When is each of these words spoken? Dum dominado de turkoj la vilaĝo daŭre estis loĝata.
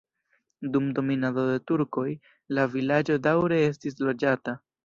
Dum 0.77 0.87
dominado 0.99 1.43
de 1.51 1.59
turkoj 1.71 2.07
la 2.59 2.67
vilaĝo 2.79 3.21
daŭre 3.29 3.63
estis 3.71 4.03
loĝata. 4.09 4.61